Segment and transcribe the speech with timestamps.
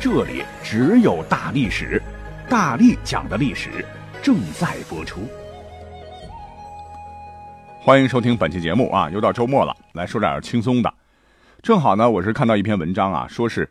[0.00, 2.00] 这里只有大历史，
[2.48, 3.84] 大力讲的历史
[4.22, 5.28] 正在播出。
[7.80, 9.10] 欢迎收听本期节目啊！
[9.10, 10.94] 又到周末了，来说点轻松的。
[11.62, 13.68] 正好呢，我是看到一篇文章啊，说是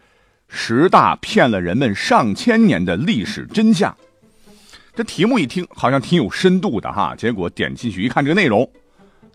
[0.49, 3.95] 十大骗了人们上千年的历史真相。
[4.93, 8.69] 这题目一听好像挺有深度的哈，结果点进去一看，这个内容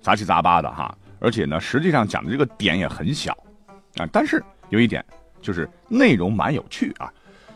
[0.03, 3.33] 杂七杂八的哈，而且呢，实际上讲的这个点也很小
[3.97, 4.07] 啊。
[4.13, 5.03] 但是有一点。
[5.43, 7.13] 就是内容蛮有趣啊，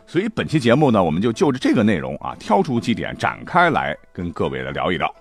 [0.07, 5.15] 所以本期节目呢，我们就就着这个内容啊，挑出几点展开来跟各位来聊一聊。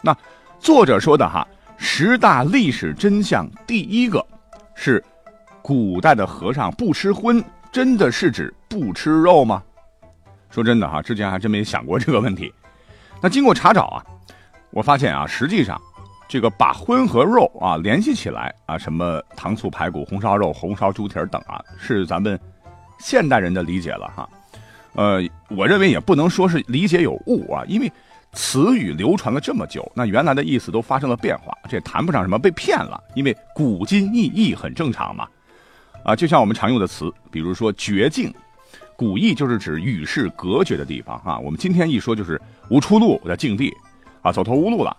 [0.00, 0.16] 那
[0.58, 4.26] 作者说的哈，十大历史真相，第一个
[4.74, 5.04] 是
[5.62, 9.62] 古代的和尚不吃荤，真的是指不吃肉吗？
[10.50, 12.52] 说真的哈，之前还真没想过这个问题。
[13.20, 14.04] 那经过查找啊，
[14.70, 15.80] 我发现啊，实际上。
[16.30, 22.38] 这个把荤和肉啊联系起来啊，什么糖醋排骨、红烧肉、红烧猪蹄等啊，是咱们
[23.00, 24.28] 现代人的理解了哈。
[24.94, 27.92] 呃，我认为也不能说是理解有误啊，因为
[28.32, 35.26] 词语流传了这么久，那原来的意思都发生了变化，这也谈不上什么被骗了，因为古今异义很正常嘛。
[36.04, 38.32] 啊，就像我们常用的词，比如说绝境，
[38.94, 41.36] 古意就是指与世隔绝的地方啊。
[41.40, 43.74] 我们今天一说就是无出路的境地
[44.22, 44.96] 啊，走投无路了。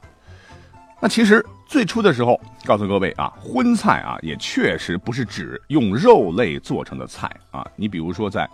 [1.03, 7.65] 那其实最初的时候，告诉各位啊，荤菜啊也确实不是指用肉类做成的菜啊。
[7.75, 8.43] 你比如说在《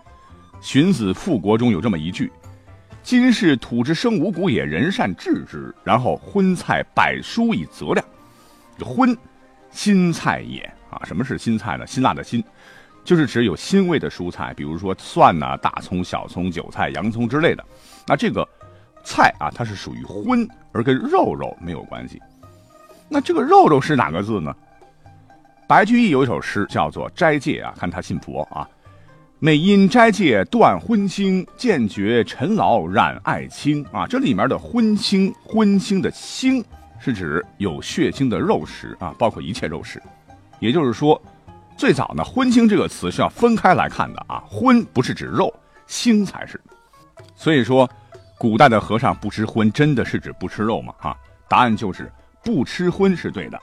[0.61, 2.31] 荀子·复国》中有这么一句
[3.03, 8.05] ：“今世土之生五谷也，人善治之。”然后荤菜百蔬以择量，
[8.79, 9.15] 荤，
[9.69, 11.01] 新菜也啊。
[11.03, 11.85] 什么是新菜呢？
[11.85, 12.41] 辛辣的辛，
[13.03, 17.65] 就是指有腥味的蔬菜，比如说蒜呐、大葱、小葱、韭菜、洋葱之类的。
[18.07, 18.47] 那这个
[19.03, 22.21] 菜啊，它是属于荤，而跟肉肉没有关系。
[23.09, 24.53] 那这个肉肉是哪个字呢？
[25.67, 28.67] 白居易有一首诗叫做《斋戒》啊，看他信佛啊。
[29.39, 34.07] 每因斋戒断荤腥，渐觉尘劳染爱清啊。
[34.07, 36.63] 这里面的荤腥，荤腥的腥
[36.99, 40.01] 是指有血腥的肉食啊，包括一切肉食。
[40.59, 41.21] 也就是说，
[41.77, 44.43] 最早呢，荤腥这个词是要分开来看的啊。
[44.47, 45.53] 荤不是指肉，
[45.87, 46.59] 腥才是。
[47.35, 47.89] 所以说，
[48.39, 50.93] 古代的和尚不吃荤，真的是指不吃肉吗？
[50.97, 51.15] 哈，
[51.47, 52.11] 答案就是。
[52.47, 53.61] 不吃荤是对的，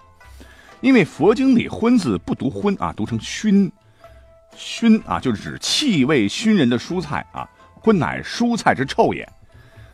[0.82, 3.72] 因为佛经里“荤”字不读“荤”啊，读成“熏”。
[4.54, 7.48] 熏啊，就是指气味熏人的蔬菜啊。
[7.80, 9.26] 荤乃蔬菜之臭也。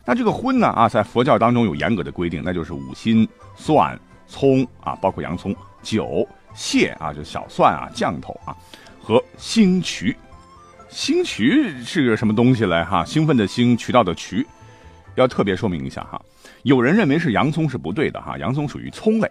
[0.03, 3.25] 那这个荤呢啊，在佛教当中有严格的规定，那就是五辛、
[3.55, 3.97] 蒜、
[4.27, 8.53] 葱啊，包括洋葱、酒、蟹啊，就小蒜啊、酱头啊，
[8.99, 10.13] 和兴渠。
[10.89, 13.05] 兴渠是个什么东西来哈？
[13.05, 14.45] 兴奋的兴，渠道的渠，
[15.15, 16.21] 要特别说明一下哈。
[16.63, 19.29] 有人认为是洋葱是不对的哈，洋葱属于葱类。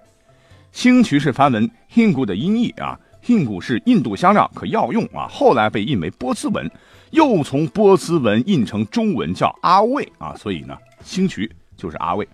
[0.73, 5.27] 兴渠是梵文 hingu 的音译啊，hingu 是印度香料，可药用啊。
[5.29, 6.71] 后来被印为波斯文，
[7.11, 12.29] 又从波斯文印成中文叫阿魏啊，所以呢，兴渠就是阿魏。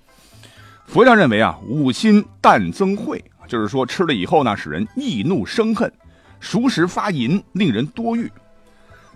[0.86, 5.92] 佛教认为啊，五辛淡增慧，就是说吃了以后呢，使人易怒生恨，
[6.40, 8.30] 熟食发淫，令人多欲。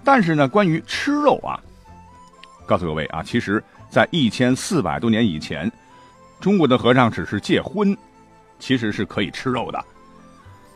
[0.02, 1.60] 但是呢，关于吃肉啊，
[2.66, 3.62] 告诉各位啊，其实。
[3.90, 5.70] 在一千四百多年以前，
[6.40, 7.94] 中国的和尚只是戒荤，
[8.60, 9.84] 其实是可以吃肉的。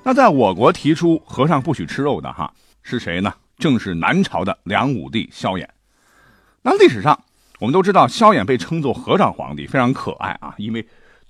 [0.02, 2.52] 那在我国提出和尚不许吃肉的哈
[2.82, 3.32] 是谁呢？
[3.56, 5.64] 正是南朝的梁武帝萧衍。
[6.60, 7.18] 那历史上
[7.60, 10.84] 我们都知道，萧衍被称作和尚皇帝，非常可爱啊，因为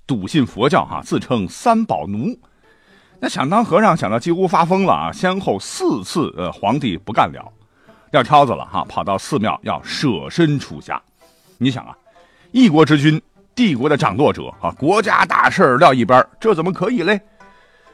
[0.07, 2.35] 笃信佛教哈，自称三宝奴。
[3.19, 7.53] 那想当和尚想到几乎发疯了啊，先后四次呃皇帝不干了，
[8.11, 10.99] 撂挑子了哈，跑到寺庙要舍身出家。
[11.57, 11.95] 你想啊，
[12.51, 13.21] 一国之君，
[13.55, 17.19] 帝国的掌舵者啊，国家大事撂一边，这怎么可以嘞？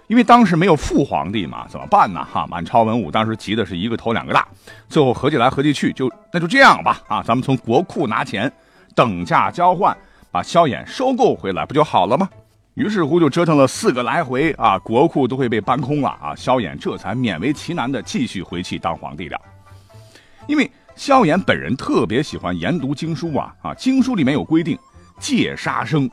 [0.08, 2.26] 因为当时没有父皇帝嘛，怎么办呢？
[2.30, 4.48] 哈，满朝文武当时急的是一个头两个大，
[4.90, 8.52] 最后合计来合计去，就那就这样吧，啊，咱们从国库拿钱，
[8.96, 9.96] 等价交换，
[10.32, 12.28] 把萧衍收购回来，不就好了吗？
[12.74, 19.40] 于是乎就折腾了四个来回啊，国库都会被搬空了啊，萧衍这才勉为其难的继续回去当皇帝了，
[20.48, 20.70] 因为。
[21.02, 24.78] 萧衍本人特别喜欢研读经书啊啊，经书里面有规定
[25.20, 26.08] 戒杀生，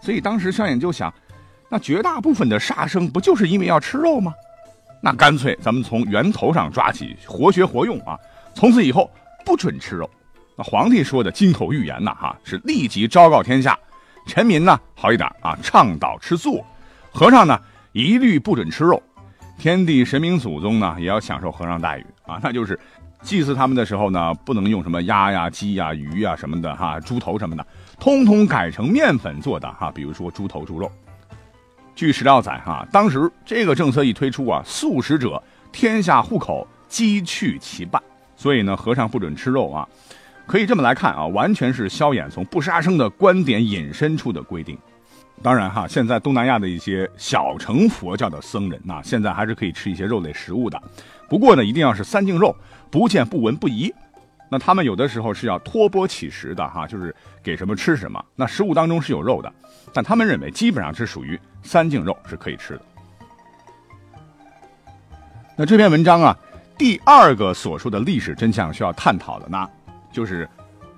[0.00, 1.12] 所以当时萧衍就想，
[1.68, 4.32] 那绝大部分的杀生不就是因为要吃肉吗？
[5.02, 8.16] 那干脆咱们从源头上抓起，活学活用啊！
[8.54, 9.10] 从此以后
[9.44, 10.08] 不准吃肉
[10.54, 13.76] 那皇帝说的金口玉言呐，哈，是立即昭告天下，
[14.28, 16.64] 臣民呢好一点啊，倡导吃素，
[17.10, 17.60] 和尚呢
[17.90, 19.02] 一律不准吃肉，
[19.60, 22.80] 天地神明祖宗呢也要享受和尚待遇啊， 那就是
[23.20, 27.66] 祭祀他们的时候呢，不能用什么鸭呀、鸡呀、鱼呀什么的哈，猪头什么的，
[27.98, 30.90] 通通改成面粉做的哈，比如说猪头、猪肉。
[31.94, 38.02] 据史料载哈，当时这个政策一推出啊，素食者天下户口鸡去其半，
[38.36, 39.86] 所以呢，和尚不准吃肉啊。
[40.46, 44.78] 可以这么来看啊，完全是萧衍从不杀生的观点引申出的规定。
[45.42, 50.80] 当然哈，现在东南亚的一些小乘佛教的僧人啊，现在还是可以吃一些肉类食物的。
[51.28, 52.54] 不过呢，一定要是三净肉，
[52.90, 53.92] 不见不闻不疑。
[54.50, 58.22] 那他们有的时候是要托钵乞食的哈，就是给什么吃什么。
[58.34, 59.50] 那食物当中是有肉的，
[59.94, 62.82] 但他们认为基本上是属于三净肉，是可以吃的。
[65.56, 66.36] 那这篇文章啊，
[66.76, 69.68] 第二个所说的历史真相需要探讨的呢？
[70.12, 70.48] 就是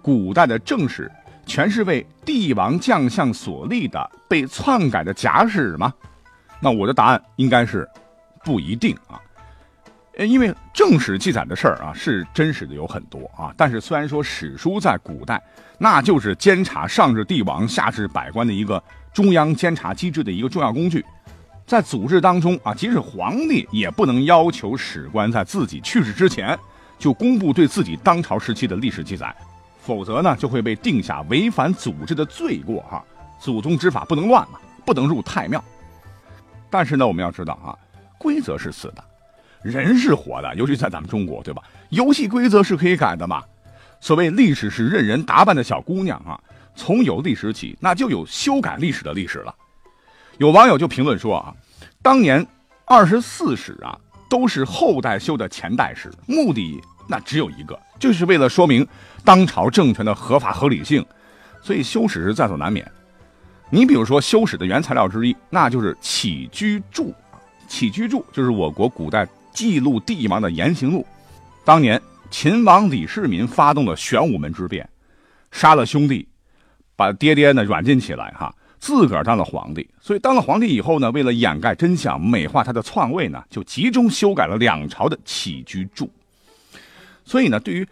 [0.00, 1.10] 古代的正史
[1.46, 5.92] 全是为帝王将相所立的被篡改的假史吗？
[6.60, 7.88] 那我的答案应该是
[8.44, 9.20] 不一定啊。
[10.16, 15.42] 呃，因为正史记载的事儿啊是真实的有很多啊，但是虽然说史书在古代
[15.78, 21.04] 那就是监察上至帝王下至百官的一个中央监察机制的一个重要工具，
[21.66, 26.58] 在组织当中啊，即使皇帝也不能要求史官在自己去世之前。
[26.98, 29.34] 就公布对自己当朝时期的历史记载，
[29.84, 33.04] 否则呢就会被定下违反组织的罪过哈。
[33.40, 35.62] 祖宗之法不能乱嘛，不能入太庙。
[36.70, 37.76] 但是呢，我们要知道啊，
[38.16, 39.04] 规则是死的，
[39.62, 41.60] 人是活的，尤其在咱们中国，对吧？
[41.90, 43.42] 游戏规则是可以改的嘛。
[44.00, 46.40] 所谓历史是任人打扮的小姑娘啊，
[46.76, 49.54] 从有历史起，那就有修改历史的历史了。
[50.38, 51.54] 有网友就评论说啊，
[52.00, 52.46] 当年
[52.84, 53.98] 二十四史啊，
[54.30, 56.80] 都是后代修的前代史，目的。
[57.08, 58.86] 那只有一个，就是为了说明
[59.24, 61.04] 当朝政权的合法合理性，
[61.62, 62.90] 所以修史是在所难免。
[63.70, 67.04] 你比如说，修史的原材料之一，那就是《起居注》，
[67.66, 71.06] 《起居注》就是我国古代记录帝王的言行录。
[71.64, 72.00] 当年
[72.30, 74.86] 秦王李世民发动了玄武门之变，
[75.50, 76.28] 杀了兄弟，
[76.96, 79.88] 把爹爹呢软禁起来，哈，自个儿当了皇帝。
[80.00, 86.04] 所以当了皇帝以后呢，为了掩盖真相，美化他的篡位呢，就集中修改了两朝的《起居注》。
[87.32, 87.88] 所以呢，对于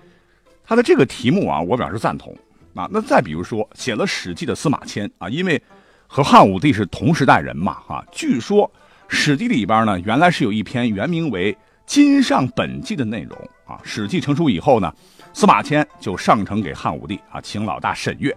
[0.63, 2.37] 他的这个题目啊，我表示赞同
[2.75, 2.87] 啊。
[2.93, 5.63] 那再比如说，写了《史记》的司马迁啊，因为
[6.07, 8.05] 和汉武帝是同时代人嘛，哈。
[8.13, 8.69] 据说
[9.09, 11.55] 《史记》里边呢，原来是有一篇原名为
[11.87, 13.35] 《今上本纪》的内容
[13.65, 13.77] 啊。
[13.83, 14.93] 《史记》成书以后呢，
[15.33, 18.37] 司马迁就上呈给汉武帝啊，请老大审阅。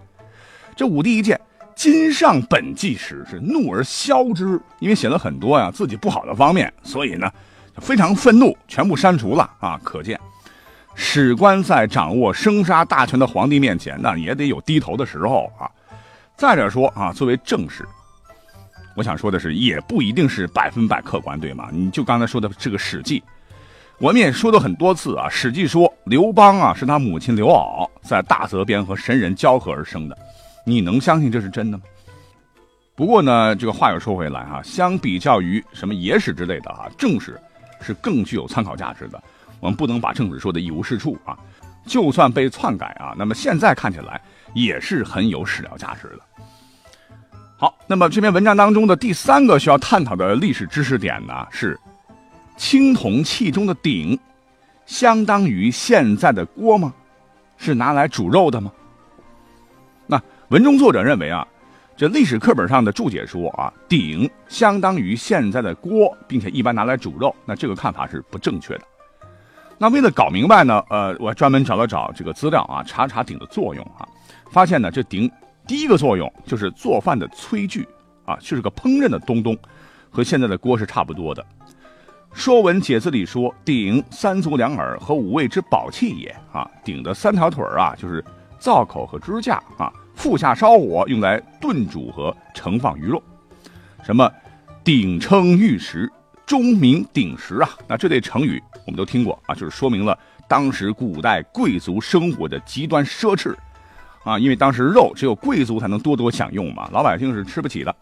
[0.74, 1.36] 这武帝一见
[1.76, 7.30] 《今上本纪》时，是怒而削之，因为写了很多呀自己不好的方面，所以呢，
[7.76, 9.78] 非常愤怒，全部删除了啊。
[9.84, 10.18] 可见。
[10.94, 15.70] 史官在掌握生杀大权的皇帝面前，那也得有低头的时候啊。
[16.36, 17.86] 再者说啊，作为正史，
[18.96, 21.68] 我想说的是，也不一定是百分百客观，对吗？
[21.72, 23.20] 你就刚才说的这个《史记》，
[23.98, 30.18] 我们也说了很多次啊，《史记》说刘邦啊是他母亲刘骜在大泽边和神人交合而生的，
[30.64, 31.84] 你能相信这是真的吗？
[32.96, 37.40] 不过呢，这个话又说回来哈，相比较于什么野史之类的啊，正史
[37.80, 39.22] 是更具有参考价值的。
[39.60, 41.38] 我们不能把正史说的一无是处啊，
[41.86, 44.20] 就算被篡改啊，那么现在看起来
[44.54, 46.20] 也是很有史料价值的。
[47.56, 51.78] 好，那么这篇文章当中的第三个需要探讨的历史知识点呢，是
[52.56, 54.18] 青铜器中的鼎，
[54.86, 56.92] 相当于现在的锅吗？
[57.56, 58.70] 是拿来煮肉的吗？
[60.06, 61.46] 那文中作者认为啊，
[61.96, 68.82] 这历史课本上的注解说啊，鼎相当于现在的锅，并且一般拿来煮肉，那这个看法是不正确的。
[69.84, 74.08] 那为了搞明白呢，呃，我专门找了找这个资料啊，查查鼎的作用啊，
[74.50, 75.30] 发现呢，这鼎
[75.66, 77.86] 第一个作用就是做饭的炊具
[78.24, 79.54] 啊，就是个烹饪的东东，
[80.10, 81.42] 和现在的锅是差不多的。
[82.32, 88.24] 《说文解字》里说：“鼎，三足两耳和五味之宝器也。”啊，鼎的三条腿啊，就是
[88.58, 93.22] 灶口和支架啊，腹下烧火，用来炖煮和盛放鱼肉。
[94.02, 94.32] 什么
[94.82, 96.10] 鼎称玉石，
[96.46, 98.62] 钟鸣鼎食啊，那这类成语。
[98.86, 103.56] 我们都听过啊，就是说明了当时古代贵族生活的极端奢侈，
[104.24, 107.96] 啊，因为当时肉只有贵族才能多多享用嘛，老百姓是吃不起的。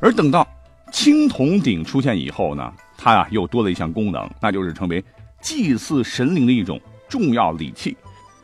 [0.00, 0.44] 而等到
[0.90, 5.02] 青铜鼎出现以后呢，它啊又多了一项功能，那就是成为
[5.40, 7.96] 祭祀神灵的一种重要礼器。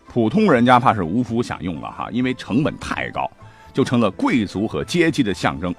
[0.07, 3.29] 普通人家怕是无福享用了哈，因为成本太高，
[3.75, 5.75] 就成了贵族和阶级的象征。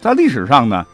[0.00, 0.86] 在历史上呢。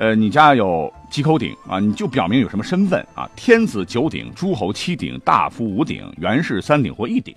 [0.00, 1.78] 呃，你家有几口鼎啊？
[1.78, 3.28] 你就表明有什么身份啊？
[3.36, 7.34] 天子九鼎，诸侯七鼎，大夫五鼎，元氏三鼎或一鼎。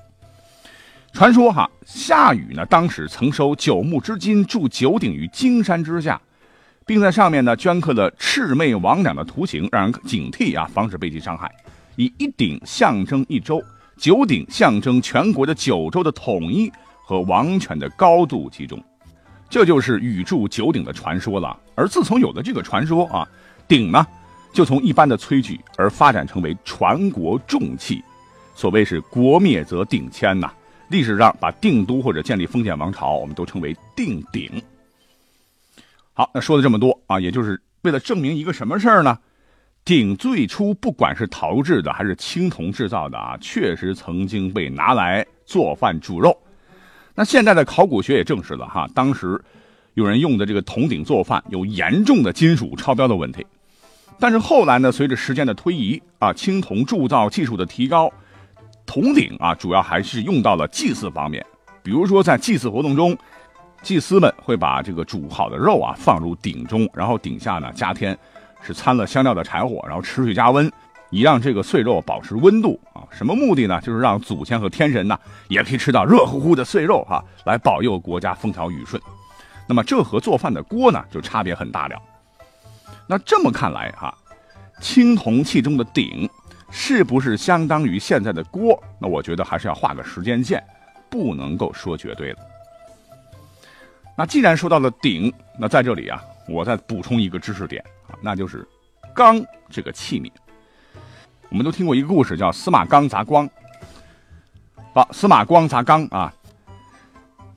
[1.11, 6.21] 传说哈，夏禹呢当时曾收九牧之金，筑九鼎于荆山之下，
[6.85, 11.53] 并在上面呢镌刻了魑魅魍魉的图形，让人警惕啊，防止被其伤害。
[11.97, 13.61] 以一鼎象征一州，
[13.97, 16.71] 九鼎象征全国的九州的统一
[17.03, 18.81] 和王权的高度集中。
[19.53, 21.55] 这就是禹铸九鼎的传说了。
[21.75, 23.27] 而自从有了这个传说啊，
[23.67, 24.03] 鼎呢
[24.51, 28.03] 就从一般的炊具而发展成为传国重器。
[28.55, 30.51] 所谓是国灭则鼎迁呐。
[30.89, 34.49] 历史上把定都或者建立封建王朝，我们都称为定鼎。
[36.13, 39.19] 好，那说了这么多啊，也就是为了证明一个什么事儿呢？
[39.85, 46.35] 鼎最初不管是陶制的还是青铜制造的啊，确实曾经被拿来做饭煮肉。
[47.15, 49.39] 那现在的考古学也证实了哈，当时
[49.93, 53.45] 有人用的这个铜鼎做饭有严重的金属超标的问题。
[54.19, 58.11] 但是后来呢，随着时间的推移啊，青铜铸造技术的提高，
[58.85, 61.45] 铜鼎啊主要还是用到了祭祀方面。
[61.81, 63.17] 比如说在祭祀活动中，
[63.81, 68.17] 祭司们会把这个煮好的肉啊放入鼎中，然后鼎下呢加添。
[68.65, 70.71] 是掺了香料的柴火，然后持续加温，
[71.13, 73.05] 以让这个碎肉保持温度啊。
[73.11, 73.79] 什么目的呢？
[73.81, 75.17] 就是让祖先和天神呢
[75.47, 78.99] 也可以吃到热乎乎的碎肉哈，来保佑国家风调雨顺。
[79.67, 82.01] 那么这和做饭的锅呢就差别很大了。
[83.07, 84.13] 那这么看来哈，
[84.81, 86.27] 青铜器中的鼎
[86.71, 88.81] 是不是相当于现在的锅？
[88.99, 90.63] 那我觉得还是要画个时间线，
[91.09, 92.39] 不能够说绝对的。
[94.17, 97.83] 那既然说到了鼎，那在这里啊，我再补充一个知识点。
[98.21, 98.67] 那就是
[99.13, 100.31] 缸这个器皿，
[101.53, 103.47] 我们都听过一个故事，叫司马缸砸缸。
[104.91, 106.33] 好，司马光砸缸啊，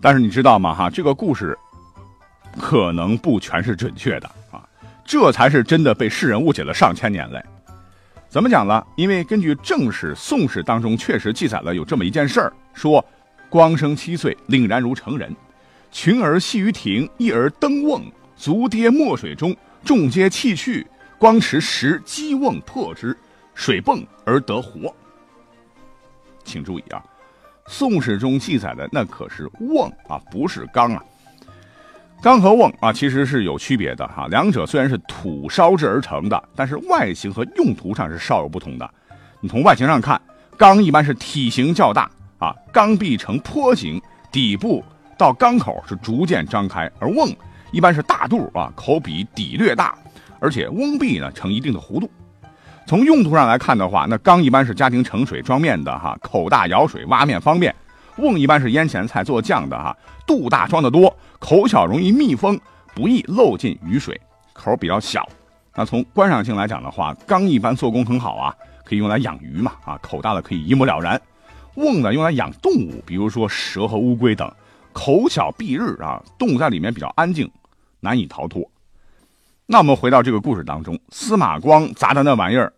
[0.03, 0.75] 但是你知道吗？
[0.75, 1.59] 哈，这个故事
[2.59, 4.69] 可能不全是准确的啊，
[5.03, 7.43] 这才是真的被世人误解了上千年嘞。
[8.29, 8.87] 怎么讲呢？
[8.97, 13.03] 因为根据正史、宋史当中确实记载了有这么一件事儿，说
[13.49, 15.35] 光生七岁，凛然如成人，
[15.91, 18.03] 群儿戏于庭，一儿登瓮，
[18.37, 19.57] 足跌墨水中。
[19.83, 20.87] 众皆弃去，
[21.17, 23.17] 光持石击瓮破之，
[23.57, 24.95] 水迸而得活。
[26.45, 27.03] 请注意啊，
[27.67, 31.03] 宋史中记载的那可是瓮啊，不是缸啊。
[32.23, 34.29] 缸和瓮啊，其实是有区别的哈。
[34.29, 38.89] 两者虽然是土烧制而成的，但是外形和用途上是稍有不同的。
[39.41, 40.21] 你从外形上看，
[40.57, 44.85] 缸一般是体型较大啊，缸壁呈坡形，底部
[45.19, 47.35] 到缸口是逐渐张开，而瓮。
[47.73, 49.99] 一般是大肚啊，口比底略大，
[50.39, 52.09] 而且瓮壁呢呈一定的弧度。
[52.87, 57.73] 从用途上来看的话，那缸一般是家庭盛水装面的哈，口大舀水挖面方便；
[58.17, 62.59] 瓮一般是腌咸菜做酱的哈，肚大装的多，口小容易密封，
[62.95, 64.21] 不易漏进雨水，
[64.53, 65.29] 口比较小。
[65.75, 71.19] 那从观赏性来讲的话，缸一般做工很好啊，可以用来养鱼嘛啊，口大的可以一目了然；
[71.75, 74.49] 瓮呢用来养动物，比如说蛇和乌龟等，
[74.93, 77.51] 口小蔽日啊，动物在里面比较安静。
[77.99, 78.71] 难以逃脱。
[79.69, 82.73] 那我们回到这个故事当中，司马光砸的那玩意儿，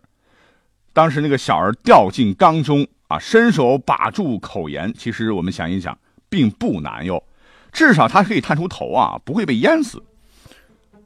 [0.91, 4.91] 当时那个小儿掉进缸中啊，伸手把住口沿。
[4.97, 5.95] 其实我们想一想，
[6.29, 7.23] 并不难哟，
[7.71, 10.01] 至少他可以探出头啊，不会被淹死。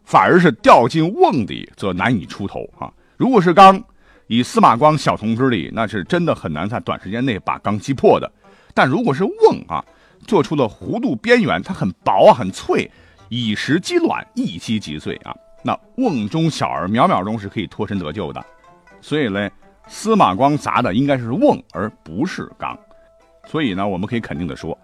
[0.05, 2.89] 反而是掉进瓮里，则难以出头啊。
[3.17, 3.83] 如果是缸，
[4.27, 8.31] 以司马光小童之力，那是真的很难在短时间内把缸击破的。
[8.73, 9.83] 但如果是瓮啊，
[10.25, 12.89] 做出了弧度边缘，它很薄啊，很脆。
[13.27, 15.35] 以石击卵，一击即碎啊！
[15.63, 18.45] 那瓮中小儿秒秒钟是可以脱身得救的，
[19.01, 19.49] 所以呢，
[19.87, 22.77] 司马光砸的应该是瓮，而不是缸。
[23.45, 24.77] 所以呢，我们可以肯定的说，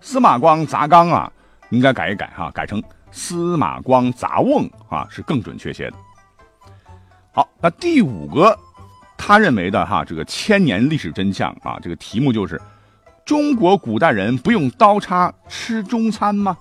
[0.00, 1.32] 司马光砸缸啊，
[1.70, 5.96] 应该改一改哈，改成司马光砸瓮啊，是更准确些的。
[7.32, 8.56] 好，那第五个
[9.16, 12.60] 他认为的哈，这个千年历史真相啊，这个题目就是：
[13.24, 16.56] 中国古代人不用刀叉吃中餐吗？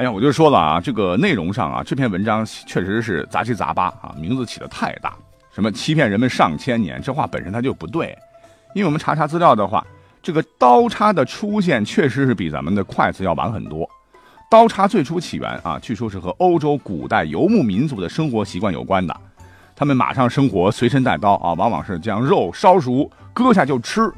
[0.00, 5.12] 哎呀，我就说了啊，这个内容上啊，这篇文章确实是杂七杂八啊，名字起的太大，
[5.52, 8.16] 什么欺骗人们上千年，这话本身它就不对。
[8.74, 9.86] 因为我们查查资料的话，
[10.22, 13.86] 这个刀叉的出现确实是比咱们的筷子要晚很多。
[14.50, 19.14] 刀叉最初起源啊，据说是和欧洲古代游牧民族的生活习惯有关的，
[19.76, 24.10] 他们马上生活随身带刀啊，往往是将肉烧熟割下就吃。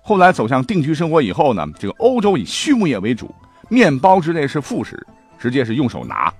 [0.00, 3.32] 后来走向定居生活以后呢，这个欧洲以畜牧业为主。
[3.72, 5.02] 面包之类是副食，
[5.38, 6.30] 直接是用手拿；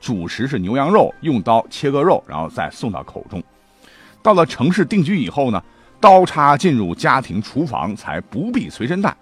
[0.00, 3.40] 主食是牛羊肉，用刀切割肉，然后再送到口中。
[4.20, 5.62] 到了城市定居以后呢，
[6.00, 9.16] 刀叉进入家庭厨房才不必随身带。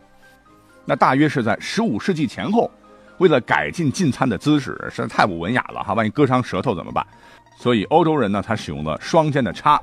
[0.87, 2.71] 那大约是在十五世纪前后，
[3.19, 7.07] 为了改进进餐的姿势，实在太不文雅了哈，万一割伤舌头怎么办？
[7.59, 9.79] 所以欧洲人呢，他使用了双尖的叉，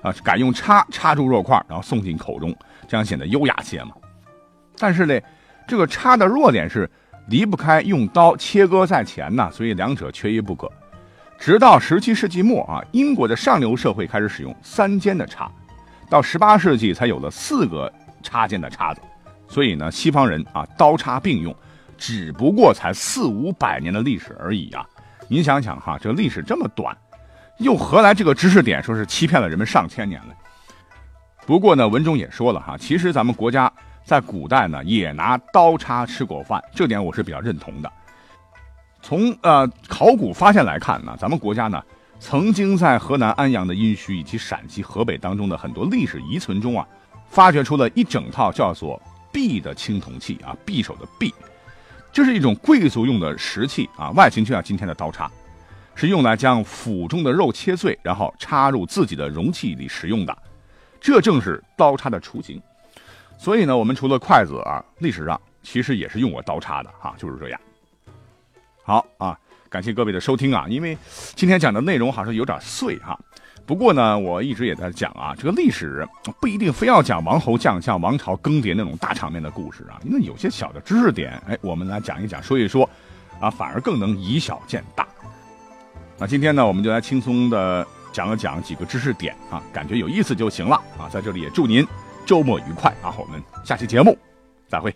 [0.00, 2.56] 啊，改用叉插住肉块，然后送进口中，
[2.88, 3.90] 这样显得优雅些嘛。
[4.78, 5.20] 但是呢，
[5.68, 6.90] 这个叉的弱点是
[7.30, 10.70] 离不开用刀切割在前呐，所以两者缺一不可。
[11.38, 15.48] 直到十七世纪末啊，英国的上流社会开始使用三尖的叉，
[16.10, 19.00] 到十八世纪才有了四个插尖的叉子。
[19.48, 21.54] 所以呢，西方人啊刀叉并用，
[21.96, 24.84] 只不过才四五百年的历史而已啊。
[25.28, 26.96] 您想想哈，这历史这么短，
[27.58, 30.34] 又何来这个知识点说是欺骗了人们上千年了？
[31.46, 33.72] 不过呢，文中也说了哈，其实咱们国家
[34.04, 37.92] 在古代呢也拿刀叉吃过饭，这点我是比较认同的。
[39.02, 41.82] 从呃考古发现来看呢，咱们国家呢
[42.18, 46.86] 曾经在河南安阳的殷墟以及陕西河北当中的很多历史遗存中啊，
[47.28, 49.00] 发掘出了一整套叫做
[49.32, 51.32] 匕的青铜器啊，匕首的匕，
[52.12, 55.30] 这是一种贵族用的石器啊，外形就像今天的刀叉，
[55.94, 60.36] 是用来将腹中的肉切碎，然后插入自己的容器里食用的。
[61.00, 62.60] 这正是刀叉的雏形。
[63.40, 67.58] 所以呢，我们除了筷子啊，历史上其实也是用过刀叉的哈，就是这样。
[68.82, 69.38] 好啊，
[69.70, 70.66] 感谢各位的收听啊！
[70.68, 70.94] 因为
[71.34, 73.18] 今天讲的内容好像有点碎哈，
[73.64, 76.06] 不过呢，我一直也在讲啊，这个历史
[76.38, 82.86] 不一定非要讲王侯将相、王朝更迭那种大场面的故事啊，因为有些小的知识点，哎，我们来讲一讲、说一说，
[83.40, 85.08] 啊，反而更能以小见大。
[86.18, 91.08] 那今天呢，我们就来轻松的讲了讲几个知识点啊，感觉有意思就行了啊。
[91.08, 91.86] 在这里也祝您
[92.26, 93.14] 周末愉快啊！
[93.18, 94.16] 我们下期节目
[94.68, 94.94] 再会。